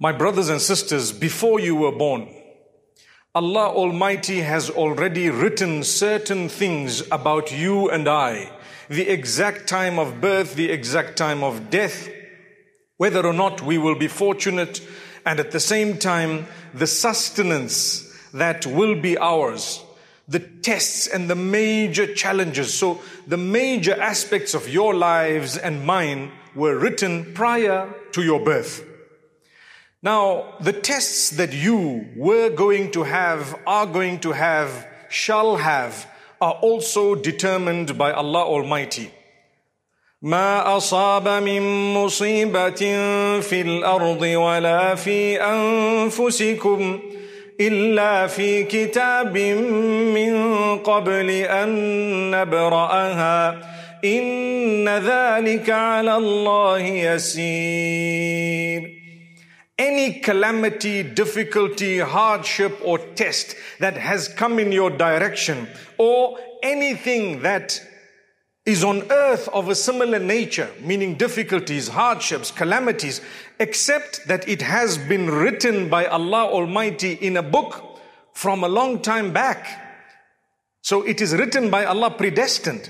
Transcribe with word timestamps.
My 0.00 0.10
brothers 0.10 0.48
and 0.48 0.60
sisters, 0.60 1.12
before 1.12 1.60
you 1.60 1.76
were 1.76 1.92
born, 1.92 2.28
Allah 3.32 3.68
Almighty 3.68 4.40
has 4.40 4.68
already 4.68 5.30
written 5.30 5.84
certain 5.84 6.48
things 6.48 7.08
about 7.12 7.52
you 7.56 7.88
and 7.90 8.08
I. 8.08 8.50
The 8.88 9.08
exact 9.08 9.68
time 9.68 10.00
of 10.00 10.20
birth, 10.20 10.56
the 10.56 10.70
exact 10.70 11.16
time 11.16 11.44
of 11.44 11.70
death, 11.70 12.08
whether 12.96 13.24
or 13.24 13.32
not 13.32 13.62
we 13.62 13.78
will 13.78 13.94
be 13.94 14.08
fortunate, 14.08 14.80
and 15.24 15.38
at 15.38 15.52
the 15.52 15.60
same 15.60 15.96
time, 15.96 16.48
the 16.74 16.88
sustenance 16.88 18.12
that 18.32 18.66
will 18.66 19.00
be 19.00 19.16
ours, 19.16 19.80
the 20.26 20.40
tests 20.40 21.06
and 21.06 21.30
the 21.30 21.36
major 21.36 22.12
challenges. 22.12 22.74
So 22.74 23.00
the 23.28 23.36
major 23.36 23.94
aspects 24.00 24.54
of 24.54 24.68
your 24.68 24.92
lives 24.92 25.56
and 25.56 25.86
mine 25.86 26.32
were 26.52 26.76
written 26.76 27.32
prior 27.32 27.94
to 28.10 28.22
your 28.24 28.44
birth. 28.44 28.90
Now, 30.03 30.55
the 30.61 30.71
tests 30.71 31.31
that 31.31 31.53
you 31.53 32.05
were 32.15 32.49
going 32.49 32.91
to 32.91 33.03
have, 33.03 33.53
are 33.67 33.85
going 33.85 34.19
to 34.21 34.31
have, 34.31 34.87
shall 35.09 35.57
have, 35.57 36.07
are 36.39 36.53
also 36.61 37.15
determined 37.15 37.97
by 37.97 38.11
Allah 38.11 38.45
Almighty. 38.45 39.11
ما 40.21 40.77
أصاب 40.77 41.27
من 41.27 41.93
مصيبة 41.93 42.75
في 43.39 43.61
الأرض 43.61 44.21
ولا 44.21 44.95
في 44.95 45.41
أنفسكم 45.41 46.99
إلا 47.61 48.27
في 48.27 48.63
كتاب 48.63 49.37
من 49.37 50.33
قبل 50.77 51.29
أن 51.29 51.69
نبرأها 52.31 53.61
إن 54.05 54.89
ذلك 54.89 55.69
على 55.69 56.15
الله 56.15 56.79
يسير 56.79 58.99
any 59.78 60.20
calamity, 60.20 61.02
difficulty, 61.02 61.98
hardship, 61.98 62.78
or 62.84 62.98
test 62.98 63.56
that 63.80 63.96
has 63.96 64.28
come 64.28 64.58
in 64.58 64.70
your 64.70 64.90
direction, 64.90 65.68
or 65.98 66.38
anything 66.62 67.42
that 67.42 67.80
is 68.64 68.82
on 68.82 69.02
earth 69.10 69.48
of 69.48 69.68
a 69.68 69.74
similar 69.74 70.18
nature, 70.18 70.70
meaning 70.80 71.16
difficulties, 71.16 71.88
hardships, 71.88 72.50
calamities, 72.50 73.20
except 73.58 74.26
that 74.26 74.48
it 74.48 74.62
has 74.62 74.96
been 74.96 75.28
written 75.28 75.90
by 75.90 76.06
Allah 76.06 76.46
Almighty 76.46 77.12
in 77.12 77.36
a 77.36 77.42
book 77.42 77.98
from 78.32 78.64
a 78.64 78.68
long 78.68 79.02
time 79.02 79.32
back. 79.32 79.66
So 80.80 81.02
it 81.02 81.20
is 81.20 81.34
written 81.34 81.70
by 81.70 81.84
Allah 81.84 82.10
predestined. 82.10 82.88